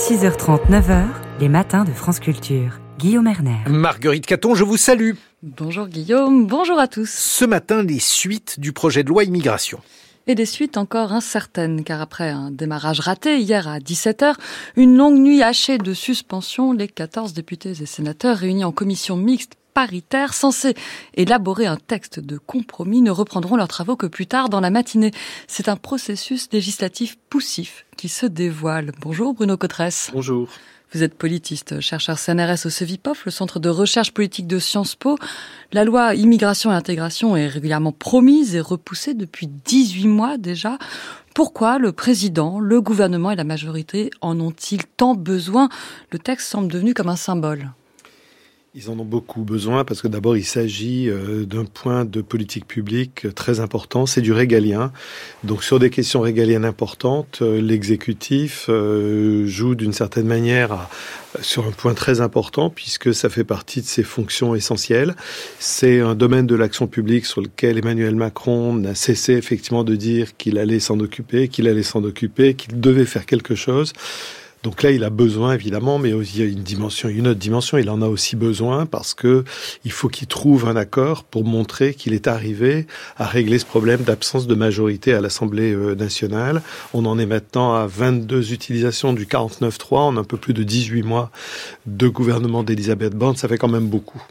[0.00, 1.08] 6h30, 9h,
[1.40, 2.80] les matins de France Culture.
[2.98, 3.58] Guillaume Erner.
[3.68, 5.12] Marguerite Caton, je vous salue.
[5.42, 7.10] Bonjour Guillaume, bonjour à tous.
[7.10, 9.78] Ce matin, les suites du projet de loi immigration.
[10.26, 14.36] Et des suites encore incertaines, car après un démarrage raté hier à 17h,
[14.76, 19.59] une longue nuit hachée de suspension, les 14 députés et sénateurs réunis en commission mixte
[19.74, 20.74] paritaire censés
[21.14, 25.12] élaborer un texte de compromis ne reprendront leurs travaux que plus tard dans la matinée.
[25.46, 28.92] C'est un processus législatif poussif qui se dévoile.
[29.00, 30.10] Bonjour Bruno Cotresse.
[30.12, 30.48] Bonjour.
[30.92, 35.16] Vous êtes politiste, chercheur CNRS au CEVIPOF, le centre de recherche politique de Sciences Po.
[35.72, 40.78] La loi immigration et intégration est régulièrement promise et repoussée depuis 18 mois déjà.
[41.32, 45.68] Pourquoi le président, le gouvernement et la majorité en ont-ils tant besoin?
[46.10, 47.70] Le texte semble devenu comme un symbole.
[48.72, 52.68] Ils en ont beaucoup besoin parce que d'abord il s'agit euh, d'un point de politique
[52.68, 54.92] publique très important, c'est du régalien.
[55.42, 60.88] Donc sur des questions régaliennes importantes, euh, l'exécutif euh, joue d'une certaine manière
[61.40, 65.16] sur un point très important puisque ça fait partie de ses fonctions essentielles.
[65.58, 70.36] C'est un domaine de l'action publique sur lequel Emmanuel Macron n'a cessé effectivement de dire
[70.36, 73.94] qu'il allait s'en occuper, qu'il allait s'en occuper, qu'il devait faire quelque chose.
[74.62, 77.78] Donc là, il a besoin évidemment, mais il y a une dimension, une autre dimension.
[77.78, 79.44] Il en a aussi besoin parce que
[79.84, 82.86] il faut qu'il trouve un accord pour montrer qu'il est arrivé
[83.16, 86.60] à régler ce problème d'absence de majorité à l'Assemblée euh, nationale.
[86.92, 91.02] On en est maintenant à 22 utilisations du 49.3 en un peu plus de 18
[91.04, 91.30] mois
[91.86, 93.36] de gouvernement d'Elisabeth Borne.
[93.36, 94.22] Ça fait quand même beaucoup.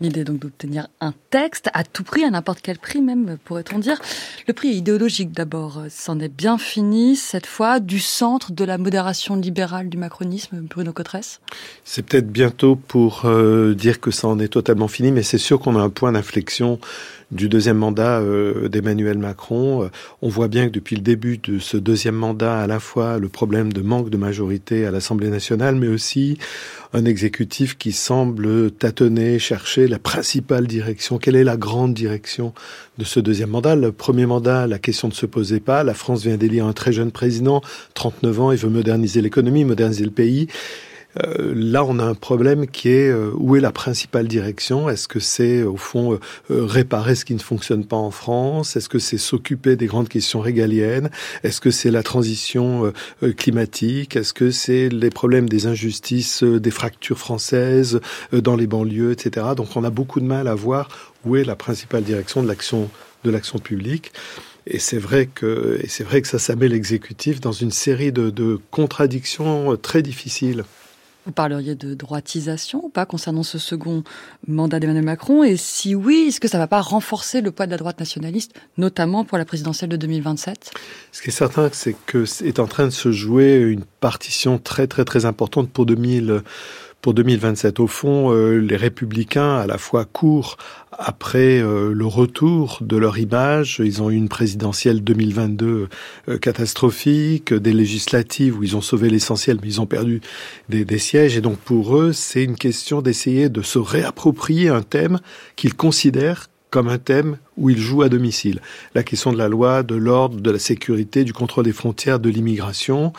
[0.00, 4.00] L'idée donc d'obtenir un texte à tout prix, à n'importe quel prix même, pourrait-on dire.
[4.46, 5.82] Le prix idéologique d'abord.
[5.90, 10.92] C'en est bien fini, cette fois, du centre de la modération libérale du macronisme, Bruno
[10.92, 11.40] Cotresse?
[11.84, 15.58] C'est peut-être bientôt pour euh, dire que ça en est totalement fini, mais c'est sûr
[15.58, 16.78] qu'on a un point d'inflexion
[17.30, 19.84] du deuxième mandat euh, d'Emmanuel Macron.
[19.84, 19.88] Euh,
[20.22, 23.28] on voit bien que depuis le début de ce deuxième mandat, à la fois le
[23.28, 26.38] problème de manque de majorité à l'Assemblée nationale, mais aussi
[26.94, 31.18] un exécutif qui semble tâtonner, chercher la principale direction.
[31.18, 32.54] Quelle est la grande direction
[32.96, 33.76] de ce deuxième mandat?
[33.76, 35.84] Le premier mandat, la question ne se posait pas.
[35.84, 37.60] La France vient d'élire un très jeune président,
[37.92, 40.48] 39 ans, il veut moderniser l'économie, moderniser le pays.
[41.16, 44.88] Euh, là, on a un problème qui est euh, où est la principale direction?
[44.88, 46.12] Est-ce que c'est au fond
[46.50, 48.76] euh, réparer ce qui ne fonctionne pas en France?
[48.76, 51.10] Est-ce que c'est s'occuper des grandes questions régaliennes?
[51.42, 52.92] Est-ce que c'est la transition
[53.36, 54.16] climatique?
[54.16, 58.00] Est-ce que c'est les problèmes des injustices, des fractures françaises
[58.32, 59.46] dans les banlieues, etc.
[59.56, 60.88] Donc, on a beaucoup de mal à voir
[61.24, 62.90] où est la principale direction de l'action
[63.24, 64.12] de l'action publique.
[64.66, 68.12] Et c'est vrai que, et c'est vrai que ça, ça met l'exécutif dans une série
[68.12, 70.64] de contradictions très difficiles.
[71.28, 74.02] Vous parleriez de droitisation ou pas concernant ce second
[74.46, 77.66] mandat d'Emmanuel Macron Et si oui, est-ce que ça ne va pas renforcer le poids
[77.66, 80.70] de la droite nationaliste, notamment pour la présidentielle de 2027
[81.12, 84.86] Ce qui est certain, c'est que est en train de se jouer une partition très
[84.86, 86.44] très très importante pour 2000
[87.00, 87.80] pour 2027.
[87.80, 90.56] Au fond, euh, les républicains, à la fois courent
[90.92, 93.80] après euh, le retour de leur image.
[93.84, 95.88] Ils ont eu une présidentielle 2022
[96.28, 100.20] euh, catastrophique, des législatives où ils ont sauvé l'essentiel, mais ils ont perdu
[100.68, 101.36] des, des sièges.
[101.36, 105.20] Et donc pour eux, c'est une question d'essayer de se réapproprier un thème
[105.54, 108.60] qu'ils considèrent comme un thème où ils jouent à domicile.
[108.94, 112.28] La question de la loi, de l'ordre, de la sécurité, du contrôle des frontières, de
[112.28, 113.12] l'immigration.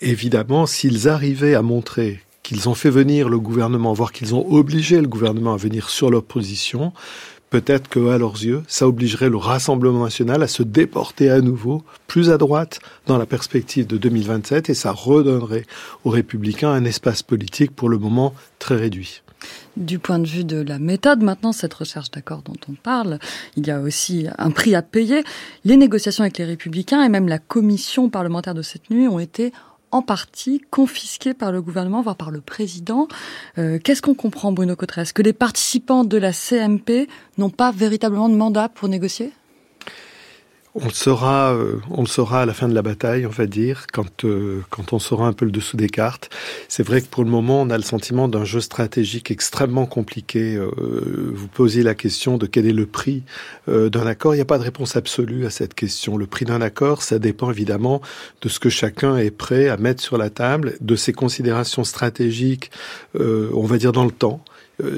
[0.00, 5.00] Évidemment, s'ils arrivaient à montrer qu'ils ont fait venir le gouvernement, voire qu'ils ont obligé
[5.00, 6.92] le gouvernement à venir sur leur position,
[7.48, 11.84] peut-être que à leurs yeux, ça obligerait le Rassemblement national à se déporter à nouveau
[12.08, 15.64] plus à droite dans la perspective de 2027 et ça redonnerait
[16.02, 19.22] aux républicains un espace politique pour le moment très réduit.
[19.76, 23.20] Du point de vue de la méthode, maintenant, cette recherche d'accord dont on parle,
[23.56, 25.22] il y a aussi un prix à payer.
[25.64, 29.52] Les négociations avec les républicains et même la commission parlementaire de cette nuit ont été
[29.90, 33.08] en partie confisqués par le gouvernement, voire par le président.
[33.58, 37.08] Euh, qu'est-ce qu'on comprend, Bruno Cotres Que les participants de la CMP
[37.38, 39.32] n'ont pas véritablement de mandat pour négocier?
[40.74, 43.46] On le saura, euh, on le saura à la fin de la bataille, on va
[43.46, 46.30] dire, quand euh, quand on saura un peu le dessous des cartes.
[46.68, 50.54] C'est vrai que pour le moment, on a le sentiment d'un jeu stratégique extrêmement compliqué.
[50.54, 50.70] Euh,
[51.34, 53.24] vous posez la question de quel est le prix
[53.66, 54.34] d'un accord.
[54.34, 56.16] Il n'y a pas de réponse absolue à cette question.
[56.16, 58.00] Le prix d'un accord, ça dépend évidemment
[58.42, 62.70] de ce que chacun est prêt à mettre sur la table, de ses considérations stratégiques,
[63.14, 64.42] on va dire dans le temps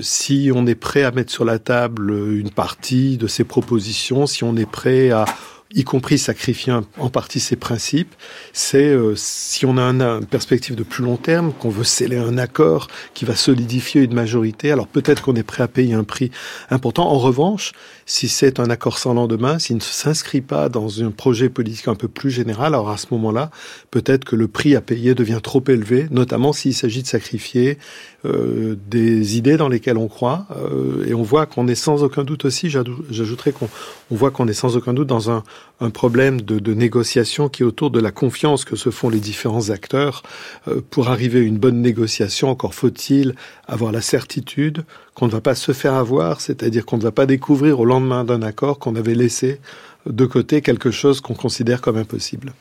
[0.00, 4.44] si on est prêt à mettre sur la table une partie de ses propositions, si
[4.44, 5.24] on est prêt à
[5.74, 8.14] y compris sacrifier en partie ses principes,
[8.52, 12.38] c'est euh, si on a une perspective de plus long terme, qu'on veut sceller un
[12.38, 16.30] accord qui va solidifier une majorité, alors peut-être qu'on est prêt à payer un prix
[16.70, 17.08] important.
[17.08, 17.72] En revanche,
[18.06, 21.94] si c'est un accord sans lendemain, s'il ne s'inscrit pas dans un projet politique un
[21.94, 23.50] peu plus général, alors à ce moment-là,
[23.90, 27.78] peut-être que le prix à payer devient trop élevé, notamment s'il s'agit de sacrifier
[28.24, 30.46] euh, des idées dans lesquelles on croit.
[30.56, 33.68] Euh, et on voit qu'on est sans aucun doute aussi, j'ajouterais qu'on
[34.10, 35.42] on voit qu'on est sans aucun doute dans un,
[35.82, 39.70] un problème de, négociation qui est autour de la confiance que se font les différents
[39.70, 40.22] acteurs.
[40.68, 43.34] Euh, pour arriver à une bonne négociation, encore faut-il
[43.66, 47.26] avoir la certitude qu'on ne va pas se faire avoir, c'est-à-dire qu'on ne va pas
[47.26, 49.60] découvrir au lendemain d'un accord qu'on avait laissé
[50.06, 52.52] de côté quelque chose qu'on considère comme impossible.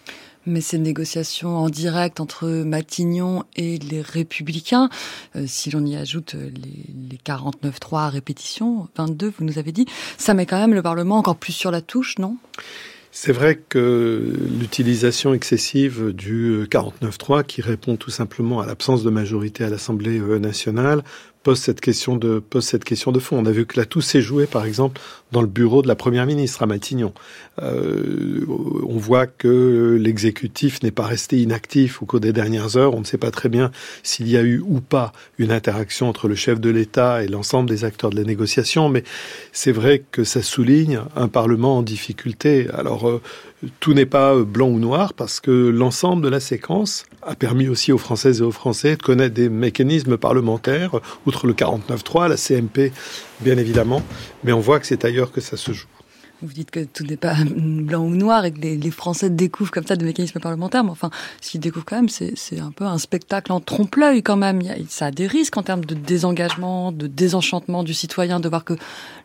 [0.47, 4.89] Mais ces négociations en direct entre Matignon et les Républicains,
[5.36, 9.86] euh, si l'on y ajoute les, les 49-3 à répétition, 22, vous nous avez dit,
[10.18, 12.38] ça met quand même le Parlement encore plus sur la touche, non?
[13.11, 19.65] C'est vrai que l'utilisation excessive du 49.3, qui répond tout simplement à l'absence de majorité
[19.65, 21.03] à l'Assemblée euh, nationale,
[21.43, 23.37] pose cette question de pose cette question de fond.
[23.37, 25.01] On a vu que là tout s'est joué, par exemple,
[25.31, 27.13] dans le bureau de la première ministre à Matignon.
[27.62, 32.94] Euh, on voit que l'exécutif n'est pas resté inactif au cours des dernières heures.
[32.94, 33.72] On ne sait pas très bien
[34.04, 37.69] s'il y a eu ou pas une interaction entre le chef de l'État et l'ensemble
[37.69, 39.04] des acteurs de la négociation, mais
[39.51, 42.68] c'est vrai que ça souligne un Parlement en difficulté.
[42.74, 43.22] Alors euh,
[43.80, 47.92] tout n'est pas blanc ou noir parce que l'ensemble de la séquence a permis aussi
[47.92, 52.92] aux Françaises et aux Français de connaître des mécanismes parlementaires, outre le 49.3, la CMP
[53.42, 54.01] bien évidemment,
[54.44, 55.88] mais on voit que c'est ailleurs que ça se joue.
[56.41, 59.85] Vous dites que tout n'est pas blanc ou noir et que les, Français découvrent comme
[59.85, 61.09] ça des mécanismes parlementaires, mais enfin,
[61.39, 64.61] ce qu'ils découvrent quand même, c'est un peu un spectacle en trompe-l'œil quand même.
[64.89, 68.75] ça a des risques en termes de désengagement, de désenchantement du citoyen, de voir que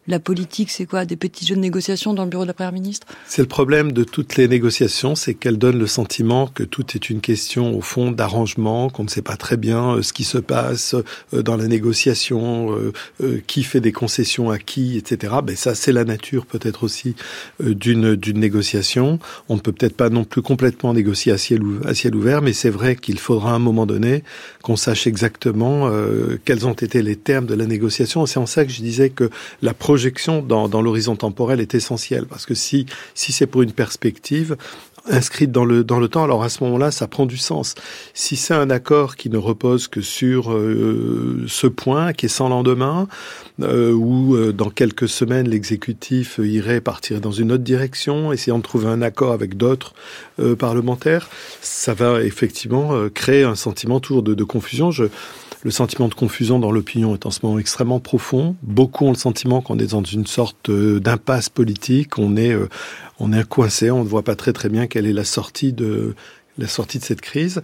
[0.08, 2.72] la politique, c'est quoi Des petits jeux de négociation dans le bureau de la Première
[2.72, 3.06] ministre?
[3.26, 7.10] C'est le problème de toutes les négociations, c'est qu'elles donnent le sentiment que tout est
[7.10, 10.38] une question, au fond, d'arrangement, qu'on ne sait pas très bien euh, ce qui se
[10.38, 10.94] passe
[11.34, 12.76] euh, dans la négociation,
[13.20, 15.34] euh, qui fait des concessions à qui, etc.
[15.42, 17.05] Ben ça, c'est la nature peut-être aussi
[17.60, 19.18] d'une d'une négociation.
[19.48, 21.62] On ne peut peut-être pas non plus complètement négocier à ciel,
[22.14, 24.24] ouvert, mais c'est vrai qu'il faudra à un moment donné
[24.62, 25.90] qu'on sache exactement
[26.44, 28.26] quels ont été les termes de la négociation.
[28.26, 29.30] C'est en ça que je disais que
[29.62, 34.56] la projection dans, l'horizon temporel est essentielle parce que si c'est pour une perspective
[35.08, 37.74] inscrite dans le dans le temps, alors à ce moment-là, ça prend du sens.
[38.14, 42.48] Si c'est un accord qui ne repose que sur euh, ce point, qui est sans
[42.48, 43.08] lendemain,
[43.62, 48.62] euh, ou euh, dans quelques semaines l'exécutif irait partir dans une autre direction, essayant de
[48.62, 49.94] trouver un accord avec d'autres
[50.40, 51.30] euh, parlementaires,
[51.60, 54.90] ça va effectivement créer un sentiment toujours de, de confusion.
[54.90, 55.04] Je,
[55.62, 58.56] le sentiment de confusion dans l'opinion est en ce moment extrêmement profond.
[58.62, 62.18] Beaucoup ont le sentiment qu'on est dans une sorte euh, d'impasse politique.
[62.18, 62.68] On est, euh,
[63.18, 63.90] on est coincé.
[63.90, 66.14] On ne voit pas très très bien quelle est la sortie de
[66.58, 67.62] la sortie de cette crise.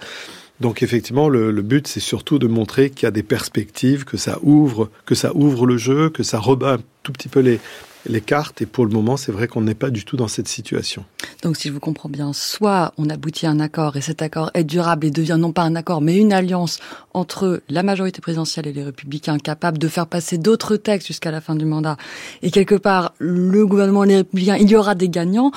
[0.61, 4.17] Donc effectivement, le, le but, c'est surtout de montrer qu'il y a des perspectives, que
[4.17, 7.59] ça ouvre, que ça ouvre le jeu, que ça rebat un tout petit peu les,
[8.07, 8.63] les cartes.
[8.63, 11.05] Et pour le moment, c'est vrai qu'on n'est pas du tout dans cette situation.
[11.43, 14.53] Donc, si je vous comprends bien, soit on aboutit à un accord et cet accord
[14.55, 16.79] est durable et devient non pas un accord, mais une alliance
[17.15, 21.41] entre la majorité présidentielle et les républicains capables de faire passer d'autres textes jusqu'à la
[21.41, 21.97] fin du mandat.
[22.43, 25.51] Et quelque part, le gouvernement et les républicains, il y aura des gagnants.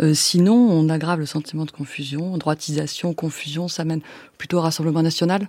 [0.00, 3.66] Euh, sinon, on aggrave le sentiment de confusion, droitisation, confusion.
[3.66, 4.02] Ça mène
[4.36, 5.48] plutôt au Rassemblement national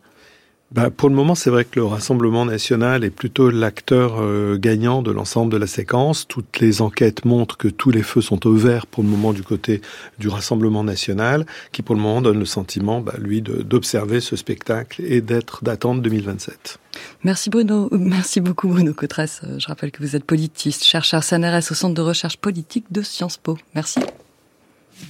[0.72, 5.02] bah, pour le moment, c'est vrai que le Rassemblement national est plutôt l'acteur euh, gagnant
[5.02, 6.26] de l'ensemble de la séquence.
[6.30, 9.44] Toutes les enquêtes montrent que tous les feux sont au vert pour le moment du
[9.44, 9.82] côté
[10.18, 15.02] du Rassemblement national, qui pour le moment donne le sentiment, bah, lui, d'observer ce spectacle
[15.04, 16.80] et d'être d'attendre 2027.
[17.24, 19.42] Merci Bruno, merci beaucoup Bruno Cotresse.
[19.58, 23.38] Je rappelle que vous êtes politiste, chercheur CNRS au Centre de recherche politique de Sciences
[23.38, 23.58] Po.
[23.76, 24.00] Merci.